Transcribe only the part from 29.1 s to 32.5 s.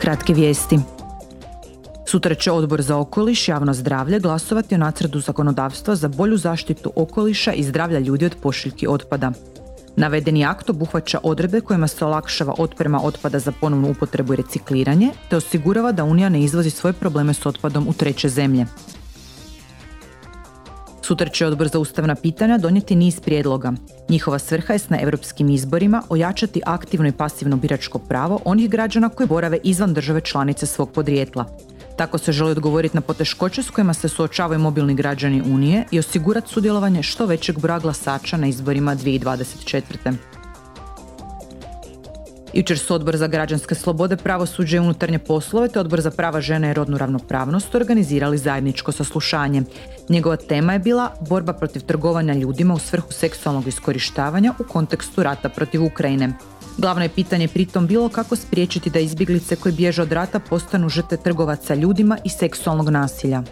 borave izvan države članice svog podrijetla. Tako se želi